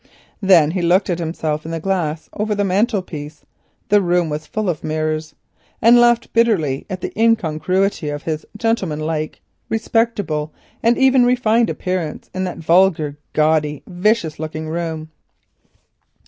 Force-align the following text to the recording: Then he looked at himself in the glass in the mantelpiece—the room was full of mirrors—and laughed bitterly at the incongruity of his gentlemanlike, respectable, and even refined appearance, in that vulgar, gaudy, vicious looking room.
Then 0.41 0.71
he 0.71 0.81
looked 0.81 1.11
at 1.11 1.19
himself 1.19 1.63
in 1.63 1.69
the 1.69 1.79
glass 1.79 2.27
in 2.35 2.47
the 2.47 2.63
mantelpiece—the 2.63 4.01
room 4.01 4.29
was 4.31 4.47
full 4.47 4.67
of 4.67 4.83
mirrors—and 4.83 5.99
laughed 5.99 6.33
bitterly 6.33 6.87
at 6.89 7.01
the 7.01 7.13
incongruity 7.15 8.09
of 8.09 8.23
his 8.23 8.43
gentlemanlike, 8.57 9.41
respectable, 9.69 10.55
and 10.81 10.97
even 10.97 11.23
refined 11.23 11.69
appearance, 11.69 12.31
in 12.33 12.45
that 12.45 12.57
vulgar, 12.57 13.17
gaudy, 13.33 13.83
vicious 13.85 14.39
looking 14.39 14.67
room. 14.67 15.11